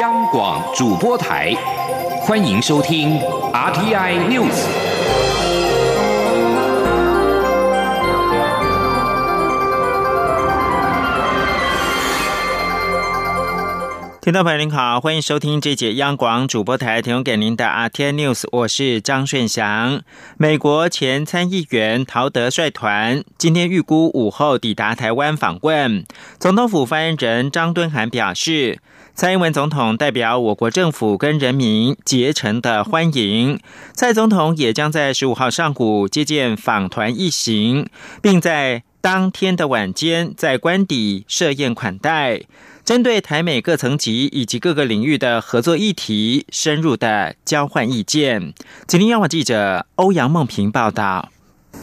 [0.00, 1.54] 央广主播台，
[2.20, 3.18] 欢迎收听
[3.52, 4.66] RTI News。
[14.20, 20.02] 听众朋友您好，欢迎收听这节央广主播台提供给您的 RTI News，我是张顺祥。
[20.36, 26.04] 美国前参议员陶德率团今天预估午后抵达台湾访问。
[26.40, 28.80] 总统府发言人张敦涵表示，
[29.16, 33.58] 蔡英文总统代表我国政府跟人民竭诚的欢迎。
[33.94, 37.88] 蔡总统也将在十五号上午接见访团一行，
[38.20, 42.42] 并在当天的晚间在官邸设宴款待。
[42.84, 48.52] 针对台美各层级以及各个领域的合作议题，深入的交换意见。
[48.86, 51.30] 吉林央广记者欧阳梦平报道。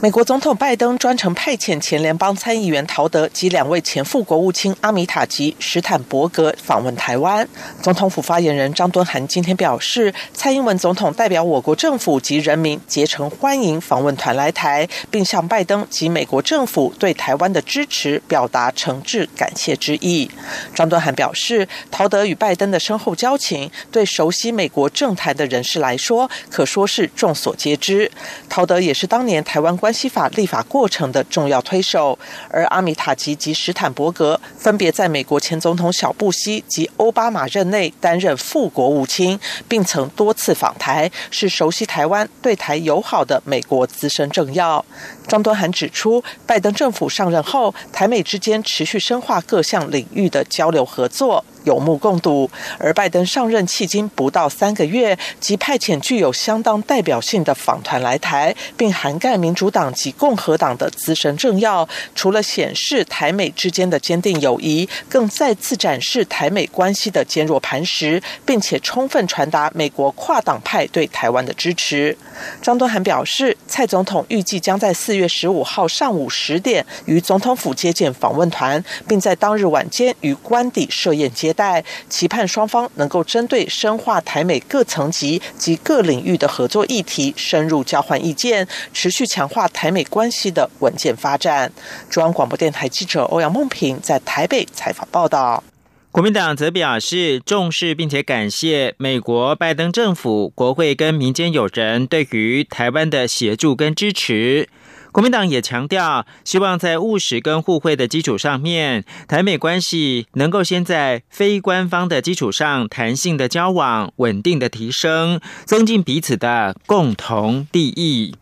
[0.04, 7.48] 美国总统拜登专程派遣前联邦参议员陶德及两位前副国务卿阿米塔及史坦伯格访问台湾。
[7.82, 20.30] 总统府发言人张敦涵今天表示，蔡英文总统代表我国政府及人民竭诚欢迎访问团来台，并向拜登及美国政府对台湾的支持表达诚挚感谢之意。
[20.76, 28.12] 张敦涵表示，陶德与拜登的深厚交情，对熟悉美国政坛的人士来说，可说是众所皆知。
[28.50, 29.74] 陶德也是当年台湾。
[29.78, 32.18] 关系法立法过程的重要推手，
[32.50, 44.84] 而阿米塔吉及史坦伯格分别在美国前总统小布希及奥巴马任内担任副国务卿，并曾多次访台，是熟悉台湾、对台友好的美国资深政要。
[45.28, 51.46] 张敦涵指出，拜登政府上任后，台美之间持续深化各项领域的交流合作。
[51.64, 61.88] 有目共睹，而拜登上任迄今不到三个月，即派遣具有相当代表性的访团来台，并涵盖民主党及共和党的资深政要。
[62.14, 72.18] 除了显示台美之间的坚定友谊，更再次展示台美关系的坚若磐石，并且充分传达美国跨党派对台湾的支持。
[72.62, 81.53] 张敦涵表示，蔡总统预计将在四月十五号上午十点于总统府接见访问团，并在当日晚间于官邸设宴接。
[81.54, 91.72] 待期盼双方能够针对深化台美各层级及各领域的合作议题深入交换意见，持续强化台美关系的稳健发展。
[92.10, 95.64] 中央广播电台记者欧阳梦平在台北采访报道。
[96.12, 104.70] 国民党则表示重视并且感谢美国拜登政府、国会跟民间友人对于台湾的协助跟支持。
[105.14, 118.34] 国民党也强调，希望在务实跟互惠的基础上面，台美关系能够先在非官方的基础上弹性的交往、稳定的提升，增进彼此的共同利益。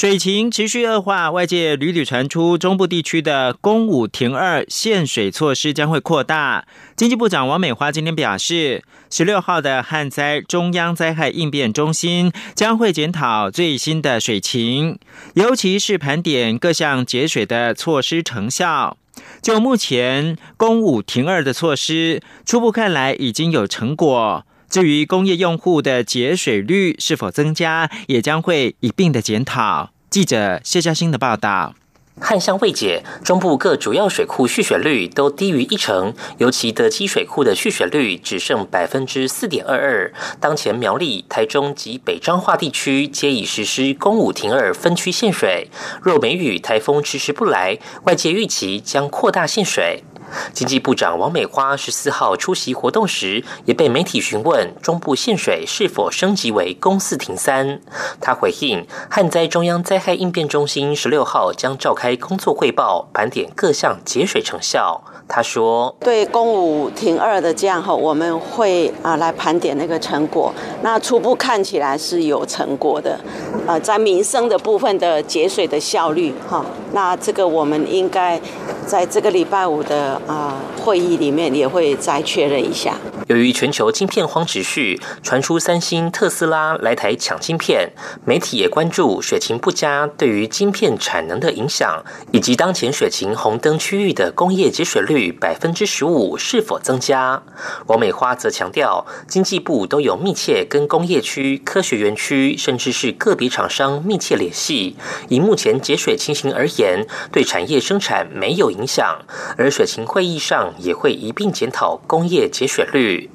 [0.00, 6.66] 水情持续恶化，外界屡屡传出中部地区的公五停二限水措施将会扩大。
[6.96, 14.98] 经济部长王美花今天表示，十六号的旱灾中央灾害应变中心将会检讨最新的水情，
[15.34, 18.96] 尤其是盘点各项节水的措施成效。
[19.42, 24.46] 就目前公五停二的措施，初步看来已经有成果。
[24.70, 29.90] 至于工业用户的节水率是否增加，也将会一并的检讨。
[30.08, 31.74] 记者谢嘉欣的报道。
[32.20, 40.12] 旱象未解，中部各主要水库蓄水率都低于一成，尤其德基水库的蓄水率只剩百分之四点二二。
[40.38, 45.68] 当前苗栗、台中及北彰化地区皆已实施公五停二分区限水，
[46.02, 50.04] 若梅雨、台风迟迟不来，外界预期将扩大限水。
[50.52, 57.80] 经济部长王美花十四号出席活动时，也被媒体询问中部限水是否升级为公四停三。
[58.20, 65.02] 他回应，旱灾中央灾害应变中心十六号将召开工作汇报，盘点各项节水成效。
[65.32, 70.52] 他说：“对公五停二的这样后，我们会啊来盘点那个成果。
[70.82, 73.16] 那初步看起来是有成果的，
[73.64, 76.66] 呃，在民生的部分的节水的效率哈。
[76.92, 78.40] 那这个我们应该
[78.84, 82.96] 在这个礼拜五的啊会议里面也会再确认一下。”
[83.28, 87.92] 由于全球晶片荒持续，传出三星、特斯拉来台抢晶片，
[88.24, 92.02] 媒体也关注水情不佳对于晶片产能的影响，
[92.32, 97.40] 以及当前水情红灯区域的工业节水率百分之十五是否增加。
[97.86, 104.96] 王美花则强调，经济部都有密切跟工业区、科学园区，甚至是个别厂商密切联系。
[105.28, 109.20] 以目前节水情形而言，对产业生产没有影响，
[109.56, 113.30] 而水情会议上也会一并检讨工业节水率。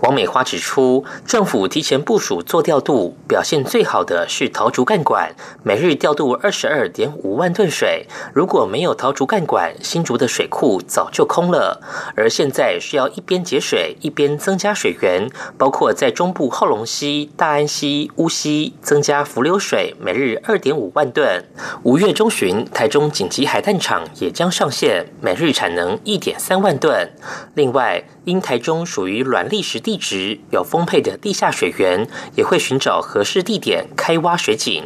[0.00, 8.06] 王美花指出，政府提前部署做调度，表现最好的是桃竹干管，每日调度二十二点五万吨水。
[8.34, 11.80] 如果没有桃竹干管，新竹的水库早就空了。
[12.16, 21.44] 而现在需要一边节水，一边增加水源，包括在中部后龙溪、大安溪、乌溪增加浮流水，每日二点五万吨。
[21.82, 27.10] 五月中旬，台中紧急海淡厂也将上线，每日产能一点三万吨。
[27.54, 34.84] 另外，因台中属于软砾石地质，有丰沛的地下水源，也会寻找合适地点开挖水井。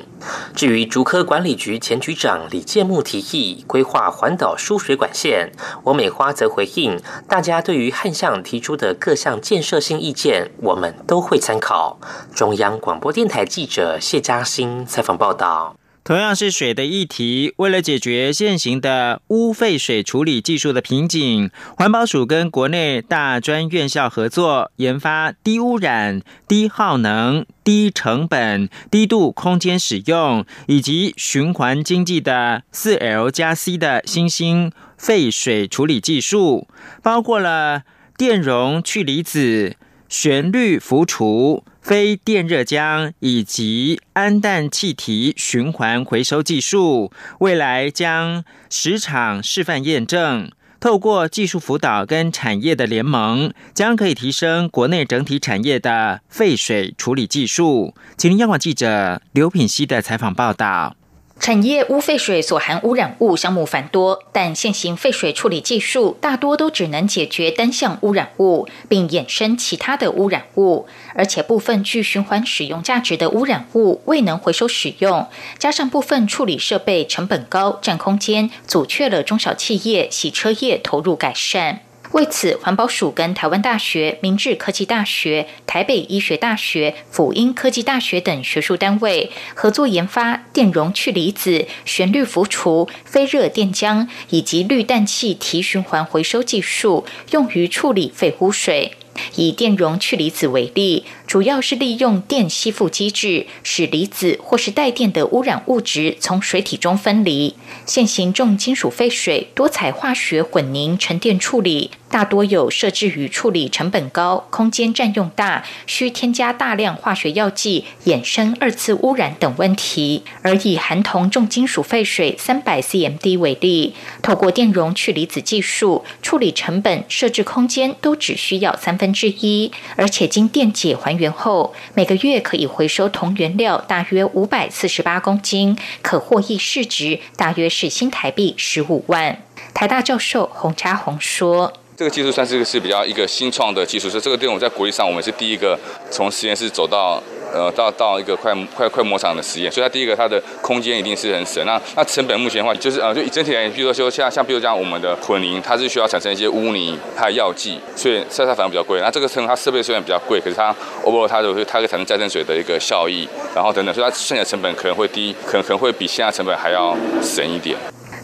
[0.57, 5.53] 至于竹科管理局前局长李建木提议规划环岛输水管线，
[5.85, 12.01] 王美花则回应：大家对于汉向提出的各项建设性意见，我们都会参考。
[12.35, 15.77] 中央广播电台记者谢嘉欣采访报道。
[16.07, 36.69] 同样是水的议题，为了解决现行的污废水处理技术的瓶颈，环保署跟国内大专院校合作，研发低污染、低耗能、低成本、低度空间使用以及循环经济的四 L 加 C 的新兴废水处理技术，
[37.03, 37.83] 包括了
[38.17, 39.75] 电容去离子、
[40.09, 41.65] 旋律浮除。
[41.87, 50.51] 非电热浆以及氨氮气体循环回收技术，未来将十场示范验证。
[50.81, 57.95] 透过技术辅导跟产业的联盟，将可以提升国内整体产业的废水处理技术。
[58.17, 60.97] 请听央广记者刘品希的采访报道。
[61.39, 81.83] 产业污废水所含污染物项目繁多，但现行废水处理技术大多都只能解决单项污染物，并衍生其他的污染物，而且部分具循环使用价值的污染物未能回收使用，加上部分处理设备成本高、占空间，阻却了中小企业、洗车业投入改善。
[82.17, 98.93] 为此，环保署跟台湾大学、明治科技大学、台北医学大学、辅英科技大学等学术单位合作研发电容去离子、旋律浮除、非热电浆以及氯氮气提循环回收技术，用于处理废污水。
[99.37, 101.05] 以电容去离子为例。
[101.27, 107.55] 主要是利用电吸附机制，使离子或是带电的污染物质从水体中分离。
[107.85, 120.23] 现行重金属废水多采化学混凝沉淀处理，大多有设置于处理成本高、空间占用大、需添加大量化学药剂、衍生二次污染等问题。
[120.43, 131.17] 而以含铜重金属废水三百 CMD 为例，透过电容去离子技术，处理成本、设置空间都只需要三分之一，而且经电解还。
[131.17, 139.43] 原后每个月可以回收铜原料大约五百四十八公斤，可获益市值大约是新台币十五万。
[139.73, 145.79] 台大教授洪家宏说：“这个技术算是是比较一个新创的技术，所以这个对我们在国际上，我们是第一个
[146.11, 147.23] 从实验室走到。”
[147.57, 151.65] 呃，到到一个快快快模厂的实验，所以它第一个它的空间一定是很省。
[151.65, 159.01] 那那成本目前的话，就是呃，就整体来，比如说像像比如讲我们的混凝，它是需要产生一些污泥还有药剂，所以它它反而比较贵。
[159.01, 160.75] 那这个成它设备虽然比较贵，可是它
[161.05, 167.77] overall 它的它可以产生再生水的一个效益，然后等等，所以它剩下的成本可能会低，可能可能会比现在成本还要省一点。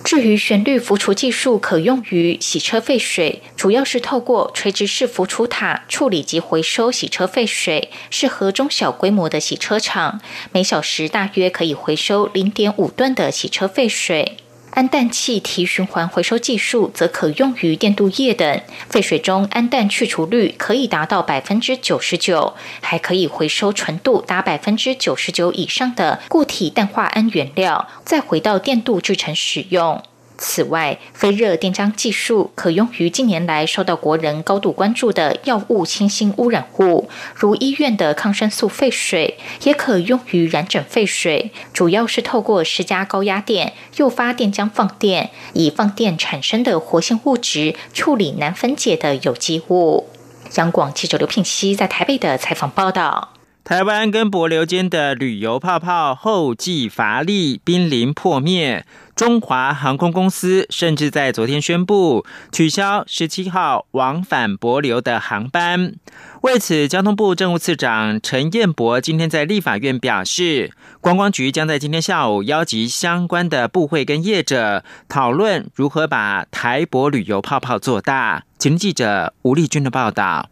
[0.05, 10.21] 至于旋律浮除技术，可用于洗车废水，主要是透过垂直式浮除塔处理及回收洗车废水，适合中小规模的洗车厂，
[10.51, 14.37] 每小时大约可以回收零点五吨的洗车废水。
[14.73, 30.03] 氨氮气体循环回收技术则可用于电镀液等废水中，氨氮去除率可以达到百分之九十九，还可以回收纯度达百分之九十九以上的固体氮化铵原料，再回到电镀制成使用。
[30.45, 41.53] 此外，非热电浆技术可用于近年来受到国人高度关注的药物清新污染物，如医院的抗生素废水，也可用于染整废水。
[41.73, 50.09] 主要是透过施加高压电，诱发电浆放电，以放电产生的活性物质处理难分解的有机物。
[50.57, 53.32] 央广记者刘聘熙在台北的采访报道。
[53.65, 58.85] 台湾跟博流间的旅游泡泡后继乏力，濒临破灭。
[59.15, 65.95] 中华航空公司甚至在昨天宣布取消十七号往返博流的航班。
[66.41, 78.43] 为此，交通部政务次长陈彦博今天在立法院表示，观光局将在今天下午邀集相关的部会跟业者讨论如何把台博旅游泡泡做大。
[78.59, 80.49] 请记者吴丽君的报道。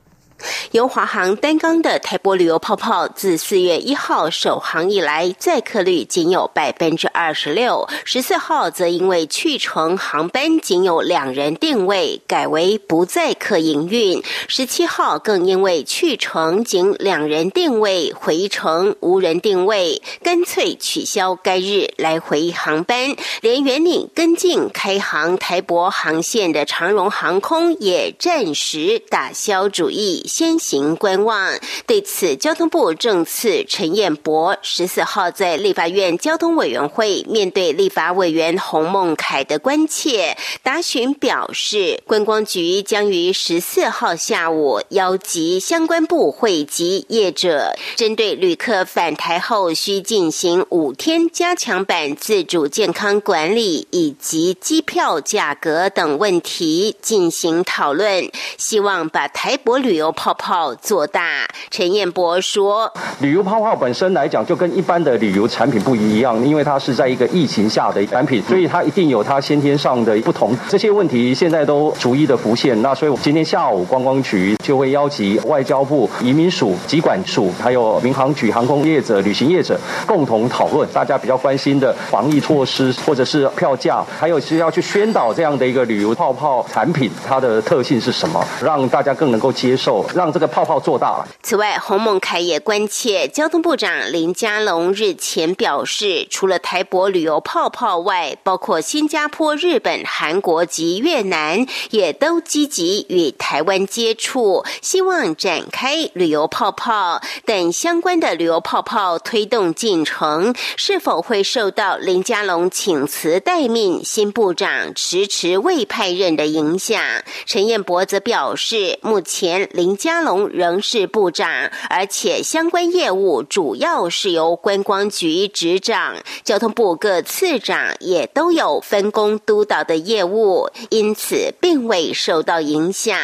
[0.73, 7.89] 由华航担纲的台博旅游泡泡，自四月一号首航以来，载客率仅有百分之二十六。
[8.05, 14.23] 十四号则因为去程航班仅有两人定位，改为不载客营运。
[14.49, 23.17] 十七号更因为去程仅两人定位，回程无人定位，干脆取消该日来回航班。
[23.41, 30.25] 连原领跟进开航台博航线的长荣航空也暂时打消主意。
[30.31, 31.59] 先行观望。
[31.87, 60.15] 对此，交通部政次陈彦博十四号在立法院交通委员会面对立法委员洪孟凯的关切，答询表示，观光局将于十四号下午邀集相关部会及业者，针对旅客返台后需进行五天加强版自主健康管理以及机票价格等问题进行讨论，希望把台博旅游。
[60.23, 70.55] 泡泡做大，陈彦博说：“旅游泡泡本身来讲，就跟一般的旅游产品不一样，因为它是在一个疫情下的产品，所以它一定有它先天上的不同。
[70.69, 72.83] 这些问题现在都逐一的浮现。
[72.83, 91.29] 那所以我今天下午观光局就会邀集外交部移民署、疾管署，还有民航局、航空业者、旅行业者共同讨论大家比较关心的防疫措施，或者是票价，还有是要去宣导这样的一个旅游泡泡产品它的特性是什么，让大家更能够接受。”让这个泡泡做大了。
[91.43, 107.21] 此外，洪孟凯也关切，交通部长林佳龙日前表示，除了台博旅游泡泡外，包括新加坡、日本、韩国及越南也都积极与台湾接触，希望展开旅游泡泡。
[107.45, 117.01] 等相关的旅游泡泡推动进程是否会受到林佳龙请辞待命新部长迟迟未派任的影响？
[117.47, 120.00] 陈彦博则表示，目前林。
[120.01, 133.15] 嘉龙仍是部长，而且相关业务主要是由观光局执掌，交通部各次长也都有分工督导的业务，因此并未受到影响。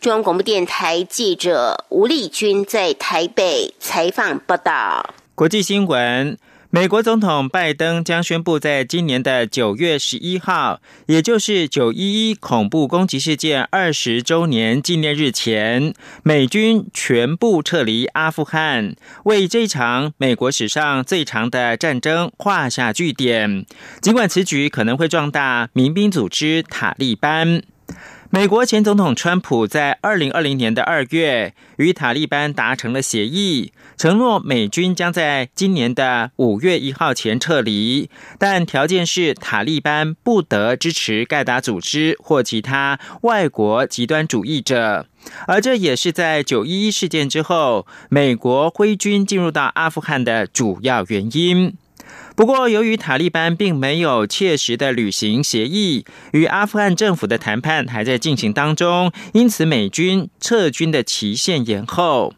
[0.00, 5.12] 中央广播电台记者吴丽君在台北采访报道。
[5.34, 6.38] 国际新闻。
[6.72, 23.66] 美国总统拜登将宣布，在今年的九月十一号，也就是九一一恐怖攻击事件二十周年纪念日前，美军全部撤离阿富汗，为这场美国史上最长的战争画下句点。
[24.00, 27.64] 尽管此举可能会壮大民兵组织塔利班。
[28.32, 38.08] 美国前总统川普在二零二零年的二月与塔利班达成了协议，承诺美军将在今年的五月一号前撤离，
[38.38, 45.06] 但条件是塔利班不得支持盖达组织或其他外国极端主义者。
[45.48, 51.74] 而这也是在九一一事件之后，美国挥军进入到阿富汗的主要原因。
[52.40, 62.32] 不过，由于塔利班并没有切实的履行协议，与阿富汗政府的谈判还在进行当中，因此美军撤军的期限延后。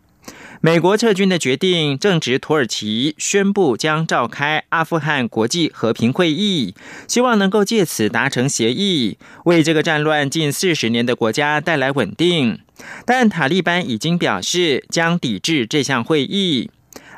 [0.60, 6.74] 美国撤军的决定正值土耳其宣布将召开阿富汗国际和平会议，
[7.06, 12.58] 希望能够借此达成协议，为这个战乱近四十年的国家带来稳定。
[13.06, 16.72] 但塔利班已经表示将抵制这项会议。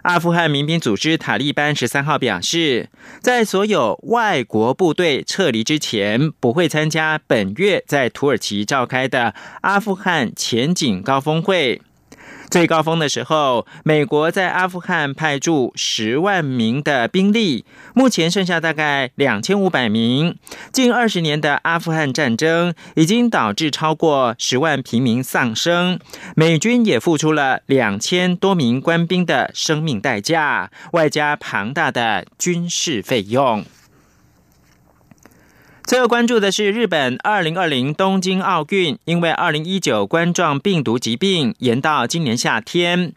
[0.04, 2.90] 阿富汗民兵组织塔利班十三号表示，
[3.22, 11.80] 在所有外国部队撤离之前，不会参加本月在土耳其召开的阿富汗前景高峰会。
[12.54, 20.36] 最高峰的时候，美国在阿富汗派驻十万名的兵力，目前剩下大概两千五百名。
[20.70, 25.98] 近二十年的阿富汗战争已经导致超过十万平民丧生，
[26.36, 33.64] 美军也付出了两千多名官兵的生命代价，外加庞大的军事费用。
[35.94, 43.12] 最后关注的是日本二零二零东京奥运，因为二零一九冠状病毒疾病延到今年夏天，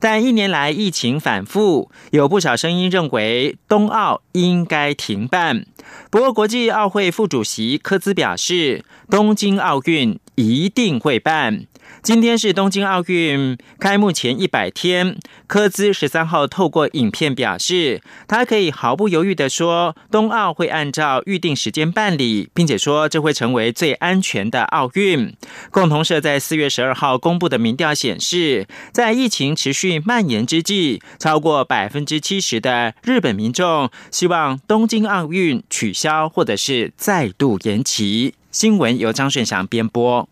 [0.00, 5.66] 但一年来疫情反复，有不少声音认为冬奥应该停办。
[6.10, 11.66] 不过，国际奥会副主席科兹表示，东京奥运一定会办。
[12.02, 15.16] 今天是东京奥运开幕前一百天，
[15.46, 25.32] 科兹十三号透过影片表示，他可以毫不犹豫的说，冬奥会按照预定时间办理，并且说这会成为最安全的奥运。
[25.70, 38.34] 共同社在四月十二号公布的民调显示，在疫情持续蔓延之际，超过百分之七十的日本民众希望东京奥运取消或者是再度延期。
[38.50, 40.28] 新闻由张顺祥编播。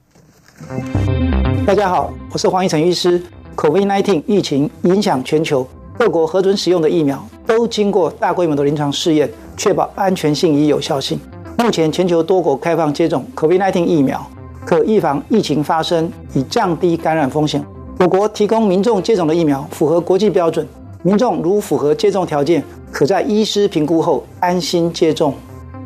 [1.66, 3.22] 大家好，我是黄一成医师。
[3.54, 11.20] COVID-19 疫情影响全球，各国核准使用的疫苗都经过大规模的临床试验，确保安全性与有效性。
[11.58, 14.26] 目前全球多国开放接种 COVID-19 疫苗，
[14.64, 17.64] 可预防疫情发生，以降低感染风险。
[17.98, 20.66] 我国提供民众接种的疫苗符合国际标准，
[21.02, 25.34] 民众如符合接种条件，可在医师评估后安心接种。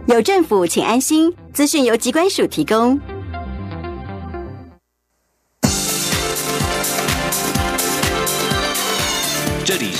[0.07, 1.35] 有政府，请安心。
[1.53, 2.99] 资讯由机关署提供。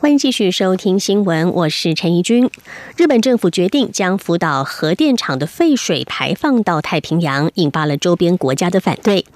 [0.00, 2.48] 欢迎继续收听新闻，我是陈怡君。
[2.96, 9.26] 日本政府决定将福岛核电厂的废水排放到太平洋，引发了周边国家的反对。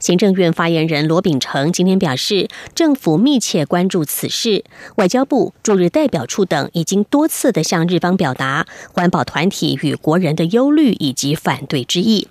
[0.00, 4.64] 行政院发言人罗秉成今天表示，政府密切关注此事，
[4.96, 12.28] 外交部驻日代表处等已经多次的向日方表达环保团体与国人的忧虑以及反对之意。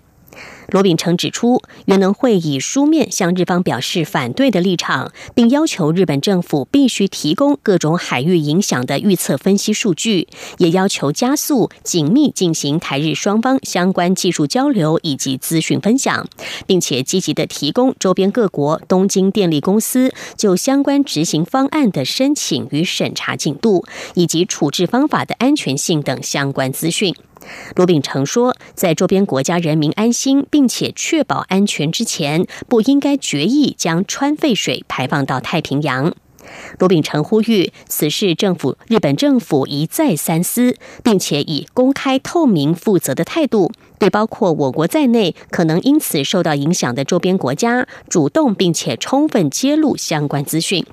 [0.69, 10.27] 罗秉成指出，原能会以书面向日方表示反对的立场，并要求日本政府必须提供各种海域影响的预测分析数据，
[10.57, 16.27] 也要求加速紧密进行台日双方相关技术交流以及资讯分享，
[16.65, 27.13] 并且积极的提供周边各国东京电力公司就相关执行方案的申请与审查进度，以及处置方法的安全性等相关资讯。
[27.75, 36.13] 罗秉成说，在周边国家人民安心并且确保安全之前，不应该决议将川废水排放到太平洋。
[36.77, 43.71] 罗秉成呼吁，此事政府日本政府一再三思，并且以公开、透明、负责的态度，
[44.03, 50.85] 对包括我国在内可能因此受到影响的周边国家，主动并且充分揭露相关资讯。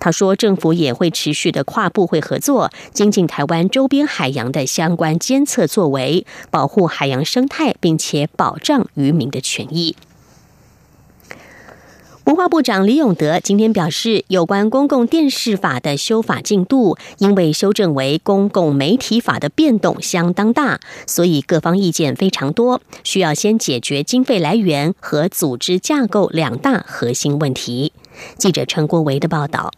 [0.00, 9.94] 他说，政府也会持续的跨部会合作，精进台湾周边海洋的相关监测作为，保护海洋生态，并且保障渔民的权益。
[12.28, 27.94] 文化部长李永德今天表示，有关公共电视法的修法进度，因为修正为公共媒体法的变动相当大，所以各方意见非常多，需要先解决经费来源和组织架构两大核心问题。
[28.36, 29.70] 记者陈国维的报道。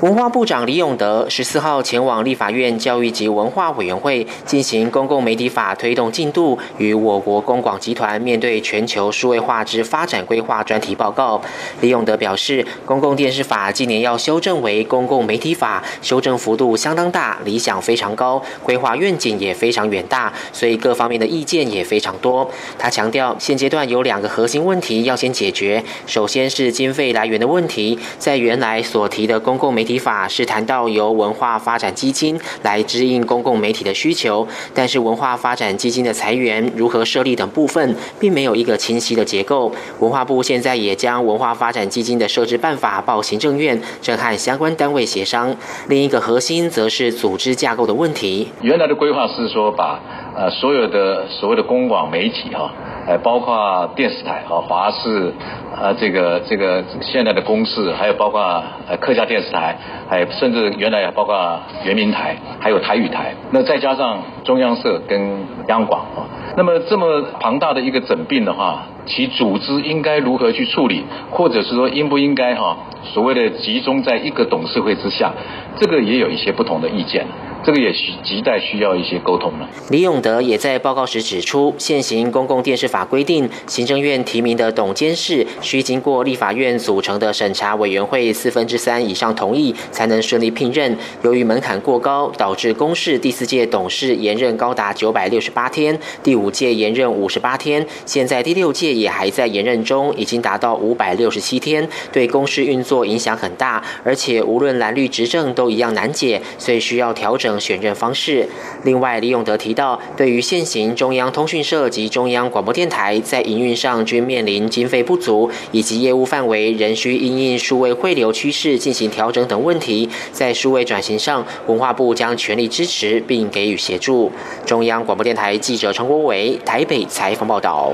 [0.00, 11.40] 文化部长李永德十四号前往立法院教育及文化委员会进行公共媒体法推动进度与我国公广集团面对全球数位化之发展规划专题报告。
[11.82, 22.50] 李永德表示，公共电视法今年要修正为公共媒体法，修正幅度相当大，理想非常高，规划愿景也非常远大，所以各方面的意见也非常多。
[22.76, 29.91] 他强调，现阶段有两个核心问题要先解决，首先是经费来源的问题，在原来所提的公共媒体。
[29.98, 39.72] 法是谈到由文化发展基金来支应公共媒体的需求，但是文化发展基金的裁员如何设立等部分，并没有一个清晰的结构。
[40.00, 45.54] 文化部现在也将文化发展基金的设置办法报行政院，正和相关单位协商。
[45.88, 48.48] 另一个核心则是组织架构的问题。
[48.60, 50.00] 原来的规划是说把
[50.36, 52.72] 呃所有的所谓的公广媒体哈。
[53.04, 55.32] 哎，包括电视台啊，华视，
[55.74, 58.40] 啊，这个这个现在的公视，还有包括
[58.88, 59.76] 呃客家电视台，
[60.08, 75.32] 还有甚至原来包括圆明台，还有台语台，那再加上中央社跟央广啊，那么这么庞大的一个整并的话，其组织应该如何去处理，或者是说应不应该哈，所谓的集中在一个董事会之下，
[75.76, 77.26] 这个也有一些不同的意见。
[77.64, 79.68] 这个也需亟待需要一些沟通了。
[79.88, 90.96] 李永德也在报告时指出，现行公共电视法规定，行政院提名的董监事需经过立法院组成的审查委员会四分之三以上同意，才能顺利聘任。
[91.22, 107.51] 由于门槛过高，导致公示第四届董事延任高达九百六十八天，第五届延任五十八天，现在第六届也还在延任中，已经达到五百六十七天，对公司运作影响很大，而且无论蓝绿执政都一样难解，所以需要调整。
[107.60, 108.48] 选任方式。
[108.84, 124.30] 另外，李永德提到，对于现行中央通讯社及中央广播电台在营运上均面临经费不足，以及业务范围仍需因应数位汇流趋势进行调整等问题，在数位转型上，文化部将全力支持并给予协助。
[124.66, 127.92] 中央广播电台记者陈国伟台北采访报道。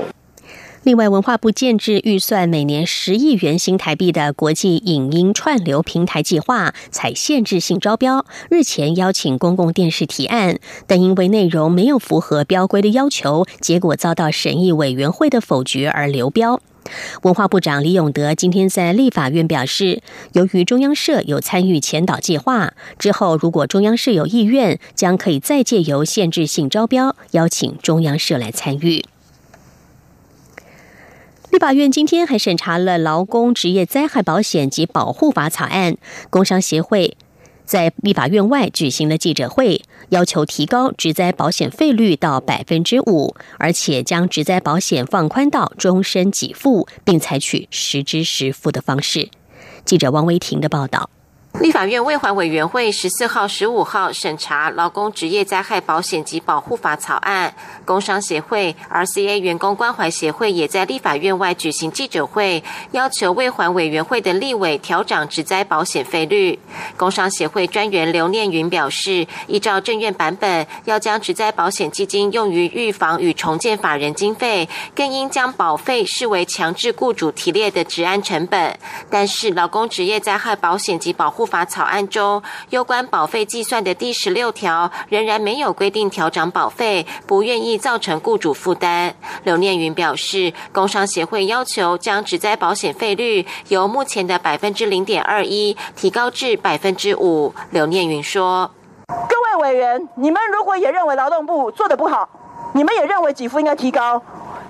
[0.83, 8.25] 另外，文化部建制预算每年十亿元新台币的国际影音串流平台计划，采限制性招标。
[8.49, 16.61] 日前邀请公共电视提案，但因为内容没有符合标规的要求，结果遭到审议委员会的否决而流标。
[17.23, 29.03] 文化部长李永德今天在立法院表示，由于中央社有参与前导计划，之后如果中央社有意愿，将可以再借由限制性招标邀请中央社来参与。
[31.51, 35.97] 立法院今天还审查了劳工职业灾害保险及保护法草案，
[36.29, 37.17] 工商协会
[37.65, 49.29] 在立法院外举行了记者会，要求提高职灾保险费率到百分之五，而且将职灾保险放宽到终身给付，并采取实支实付的方式。
[49.83, 51.09] 记者王维婷的报道。
[51.57, 66.57] 立法院卫环委员会十四号、十五号审查劳工职业灾害保险及保护法草案，工商协会、RCA 员工关怀协会也在立法院外举行记者会，要求卫环委员会的立委调整职灾保险费率。
[66.95, 78.77] 工商协会专员刘念云表示，依照政院版本，要将职灾保险基金用于预防与重建法人经费，更应将保费视为强制雇主提列的职安成本。
[79.09, 89.15] 但是，劳工职业灾害保险及保护法草案中有关保费计算的第十六条仍然没有规定调整保费，不愿意造成雇主负担。
[89.43, 97.53] 刘念云表示，工商协会要求将职灾保险费率由目前的百分之零点二一提高至百分之五。
[97.71, 98.71] 刘念云说
[99.07, 102.27] ：“各位委员，你们如果也认为劳动部做的不好，
[102.73, 104.21] 你们也认为给付应该提高，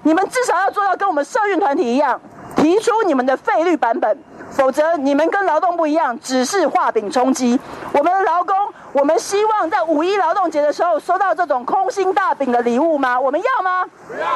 [0.04, 2.20] 你们至少要做到跟我们社运团体一样，
[2.56, 4.18] 提出你们的费率版本。”
[4.52, 7.60] 否则，你们跟劳动不一样，只是画饼充饥。
[7.92, 8.56] 我们的劳工，
[8.92, 13.20] 我们希望在五一劳动节的时候收到这种空心大饼的礼物吗？
[13.20, 13.84] 我们要吗？
[14.08, 14.28] 不要。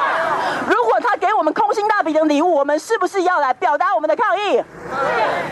[0.68, 4.62] 如果他给我们空心大饼的礼物，我们是不是要来表达我们的抗议？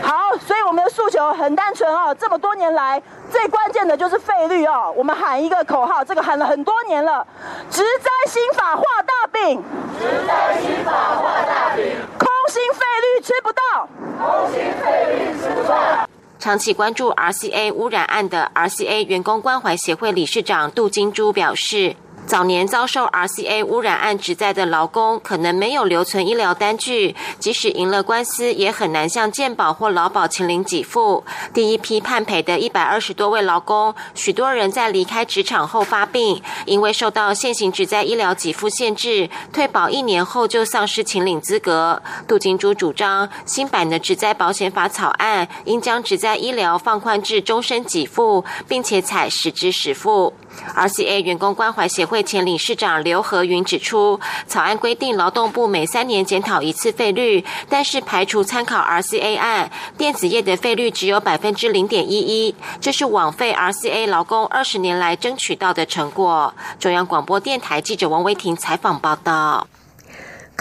[0.01, 2.13] 好，所以我们的诉求很单纯哦。
[2.19, 4.93] 这么多年来，最关键的就是费率哦。
[4.95, 7.25] 我们喊一个口号，这个喊了很多年了：
[7.69, 9.63] 职灾新法画大饼。
[9.99, 11.95] 职灾新法画大饼。
[12.17, 13.87] 空心费率吃不到。
[14.19, 16.07] 空心费率吃不到。
[16.43, 21.95] 长期关注 RCA 污染案的 RCA 员工关怀协会理事长杜金珠表示。
[22.33, 31.23] 早年遭受 RCA 污染案指在的劳工，可能没有留存医疗单据，即使赢了官司，也很难向健保或劳保请领给付。
[31.53, 42.01] 第一批判赔的一百二十多位劳工，许多人在离开职场后发病，因为受到现行职在医疗给付限制，退保一年后就丧失请领资格。
[42.27, 50.33] 杜金珠主张新版的职灾保险法草案，应将职在医疗放宽至终身给付，并且采实支实付。
[50.75, 66.53] RCA 员工关怀协会前理事长刘和云指出，草案规定劳动部每三年检讨一次费率，但是排除参考 RCA 案，电子业的费率只有百分之零点一一，这是网费 RCA 劳工二十年来争取到的成果。
[66.79, 69.67] 中央广播电台记者王维婷采访报道。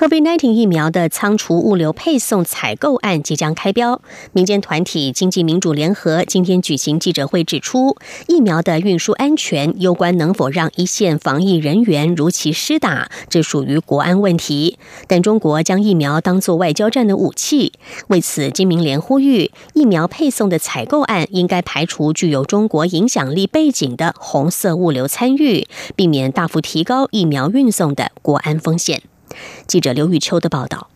[0.03, 4.03] COVID-19 疫苗的仓储、物流、配送、采购案即将开标。
[4.33, 14.77] 民间团体经济民主联合今天举行记者会，指出疫苗的运输安全攸关能否让一线防疫人员如期施打，这属于国安问题。
[15.07, 17.73] 但中国将疫苗当作外交战的武器，
[18.09, 29.01] 为此，金明联呼吁疫苗配送的采购案应该排除具有中国影响力背景的红色物流参与，避免大幅提高疫苗运送的国安风险。
[29.67, 30.92] 记者刘玉秋的报道。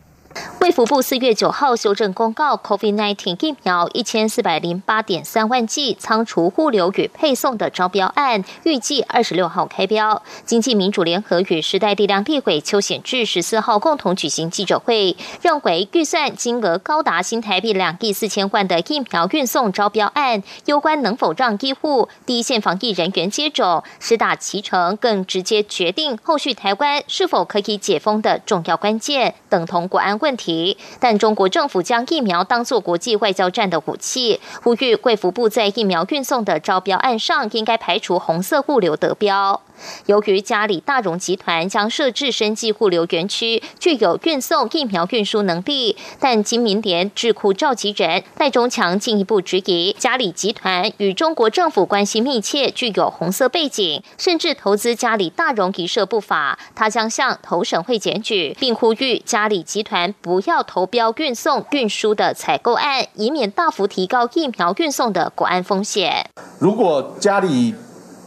[0.61, 10.23] 卫福部四月九号修正公告，COVID-19 疫苗一千四百零八点三万剂仓储、物流与配送的招标案，预计二十六号开标。
[10.45, 30.77] 经济民主联合与时代力量立委邱显志十四号共同举行记者会，认为预算金额高达新台币两亿四千万的疫苗运送招标案，攸关能否让医护第一线防疫人员接种、施打其成，更直接决定后续台湾是否可以解封的重要关键，等同国安问题。
[30.99, 39.63] 但中国政府将疫苗当作国际外交战的武器，呼吁贵服部在疫苗运送的招标案上应该排除红色物流得标。
[40.07, 56.59] 由于嘉里大荣集团将设置生技物流园区，具有运送疫苗运输能力，但金明联智库召集人赖中强进一步质疑，嘉里集团与中国政府关系密切，具有红色背景，甚至投资嘉里大荣一设不法。
[56.75, 66.29] 他将向投审会检举，并呼吁嘉里集团不要投标运送运输的采购案，以免大幅提高疫苗运送的国安风险。
[66.59, 67.75] 如果嘉里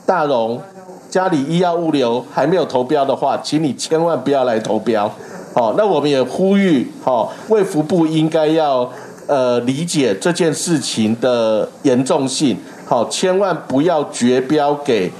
[0.05, 0.61] 大荣
[1.09, 5.11] 家里医药物流还没有投标的话，请你千万不要来投标。
[5.53, 8.89] 好，那我们也呼吁，好，卫福部应该要
[9.27, 15.11] 呃理解这件事情的严重性，好，千万不要绝标给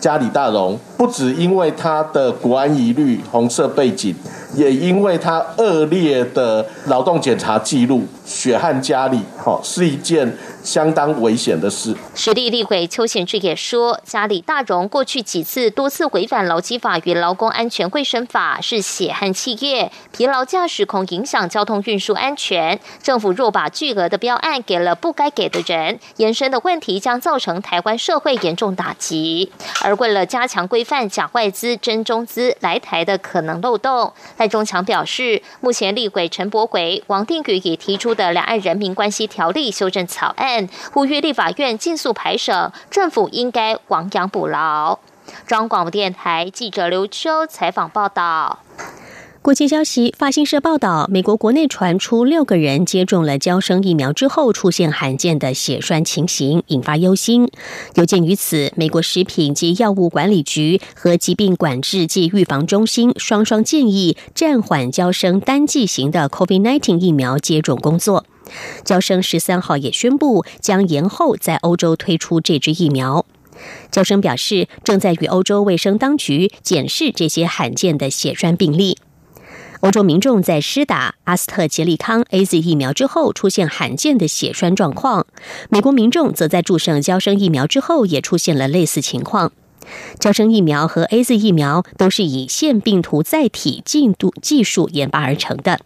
[0.00, 0.78] 嘉里大荣。
[0.96, 4.14] 不止因为他的国安疑虑、红色背景，
[4.56, 10.36] 也因为他恶劣的劳动检查记录、血汗家里，哈，是一件。
[10.64, 11.94] 相当危险的事。
[12.14, 22.80] 实力立委邱显志也说，家里大荣过去几次多次违反劳基法与劳工安全卫生法，是血汗企业，疲劳驾驶恐影响交通运输安全。
[23.02, 29.52] 政府若把巨额的标案给了不该给的人，延伸的问题将造成台湾社会严重打击。
[29.82, 34.10] 而为了加强规范假外资、真中资来台的可能漏洞，
[34.44, 40.68] 赖中强表示，目前立委陈柏伟、王定宇已提出的两岸人民关系条例修正草案。
[40.92, 44.98] 呼吁立法院尽速排审，政府应该亡羊补牢。
[45.46, 48.58] 中央广播电台记者刘秋采访报道。
[49.44, 57.50] 国际消息，法新社报道，美国国内传出六个人接种了胶生疫苗之后出现罕见的血栓情形，引发忧心。
[57.96, 68.24] 有鉴于此，美国食品及药物管理局和疾病管制及预防中心双双建议暂缓胶生单剂型的 COVID-19 疫苗接种工作。
[68.82, 73.26] 交生十三号也宣布将延后在欧洲推出这支疫苗。
[73.90, 78.96] 交生表示，正在与欧洲卫生当局检视这些罕见的血栓病例。
[79.84, 85.26] 欧洲民众在施打阿斯特捷利康 A Z 疫苗之后出现罕见的血栓状况，
[85.68, 89.52] 美国民众则在注射胶生疫苗之后也出现了类似情况。
[90.18, 95.78] 胶生疫苗和 A Z 疫苗都是以腺病毒载体进度技术研发而成的。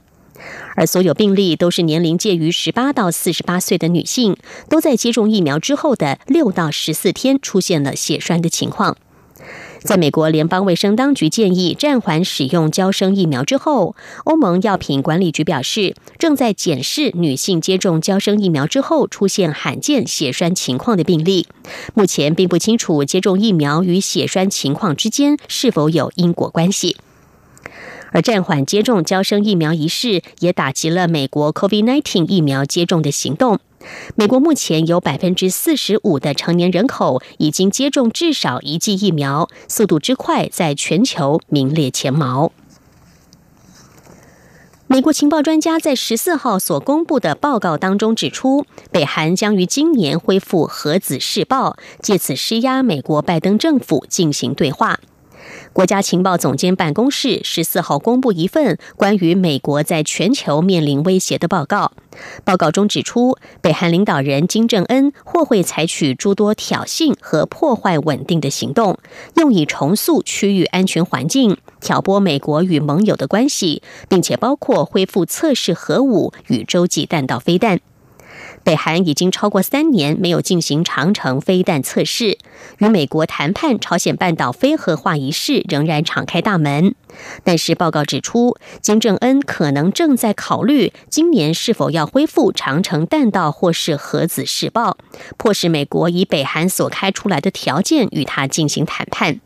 [0.77, 4.37] 而所有病例都是年龄介于十八到四十八岁的女性，
[4.69, 8.97] 都在接种疫苗之后的六到十四天出现了血栓的情况。
[9.81, 21.47] 在美国联邦卫生当局建议暂缓使用胶生疫苗之后，欧盟药品管理局表示，正在检视女性接种胶生疫苗之后出现罕见血栓情况的病例。
[21.95, 26.97] 目前并不清楚接种疫苗与血栓情况之间是否有因果关系。
[28.11, 33.61] 而暂缓接种交生疫苗一事，也打击了美国 COVID-19 疫苗接种的行动。
[34.14, 42.53] 美国目前有百分之四十五的成年人口已经接种至少一剂疫苗，速度之快，在全球名列前茅。
[44.90, 54.98] 美国情报专家在十四号所公布的报告当中指出，北韩将于今年恢复核子试爆，借此施压美国拜登政府进行对话。
[55.73, 61.93] 国家情报总监办公室十四号公布一份关于美国在全球面临威胁的报告。
[62.45, 68.99] 报告中指出，北韩领导人金正恩或会采取诸多挑衅和破坏稳定的行动，
[69.37, 77.81] 用以重塑区域安全环境，挑拨美国与盟友的关系，并且包括恢复测试核武与洲际弹道飞弹。
[78.69, 82.37] 北韩已经超过三年没有进行长城飞弹测试，
[82.77, 86.95] 与美国谈判朝鲜半岛非核化一事仍然敞开大门。
[87.43, 94.99] 但是报告指出，金正恩可能正在考虑今年是否要恢复长城弹道或是核子试爆，
[95.39, 99.41] 迫使美国以北韩所开出来的条件与他进行谈判。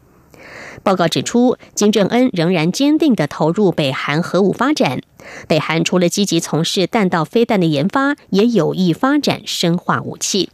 [0.83, 5.01] 报告指出，金正恩仍然坚定的投入北韩核武发展。
[5.47, 10.51] 北韩除了积极从事弹道飞弹的研发，也有意发展生化武器。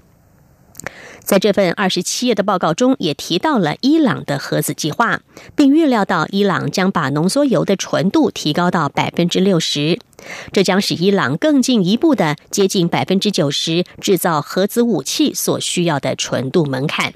[1.25, 5.21] 在这份二十七页的报告中，也提到了伊朗的核子计划，
[5.55, 9.99] 并预料到伊朗将把浓缩铀的纯度提高到百分之六十，
[10.53, 17.13] 这将使伊朗更进一步的接近百分之九十制造核子武器所需要的纯度门槛。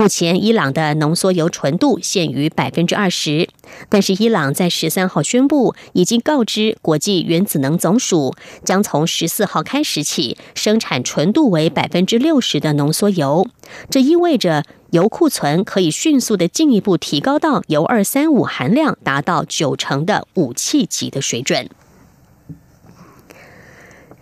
[0.00, 3.50] 目前，伊朗的浓缩铀纯度限于百分之二十，
[3.90, 8.34] 但是伊朗在十三号宣布，已经告知国际原子能总署，
[8.64, 13.46] 将从十四号开始起生产纯度为百分之六十的浓缩铀。
[13.90, 21.68] 这意味着铀库存可以迅速的进一步提高到铀二三五含量达到九成的武器级的水准。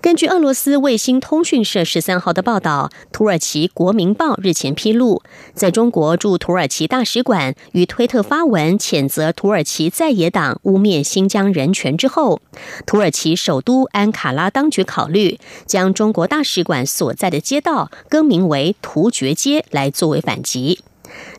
[0.00, 5.22] 根据俄罗斯卫星通讯社十三号的报道，土耳其国民报日前披露，
[5.54, 12.40] 在中国驻土耳其大使馆与推特发文谴责土耳其在野党污蔑新疆人权之后，
[12.86, 20.78] 土耳其首都安卡拉当局考虑将中国大使馆所在的街道更名为突厥街，来作为反击。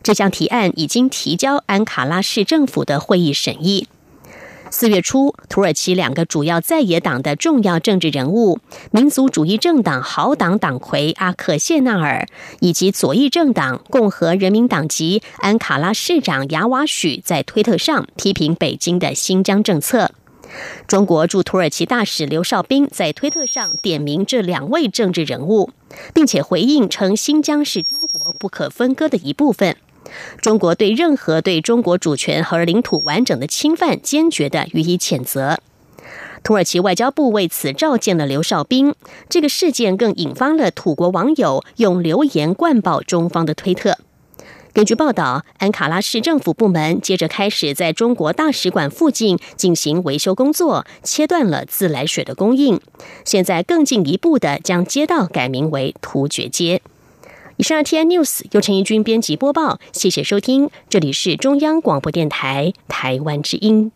[0.03, 3.87] 这项提案已经提交安卡拉市政府的会议审议。
[4.71, 8.59] 四月初，土耳其两个主要在野党的重要政治人物——
[8.91, 12.27] 民族主义政党好党党魁阿克谢纳尔
[12.59, 20.11] 以及左翼政党共和人民党籍安卡拉市长雅瓦许，在推特上批评北京的新疆政策。
[20.87, 25.71] 中国驻土耳其大使刘少斌在推特上点名这两位政治人物，
[26.13, 29.75] 并且回应称新疆是中国不可分割的一部分。
[30.41, 35.59] 中国对任何对中国主权和领土完整的侵犯，坚决的予以谴责。
[36.41, 38.95] 土耳其外交部为此召见了刘少斌。
[39.27, 43.97] 这个事件更引发了土国网友用留言灌爆中方的推特。
[44.71, 52.79] 根据报道，安卡拉市政府部门接着开始在中国大使馆附近进行维修工作，切断了自来水的供应。
[53.25, 56.81] 现在更进一步的将街道改名为突厥街。
[57.59, 63.91] 以上 T N News 由陈怡君编辑播报，谢谢收听，这里是中央广播电台台湾之音。